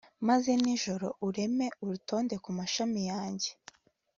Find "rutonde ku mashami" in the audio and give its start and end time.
1.87-3.01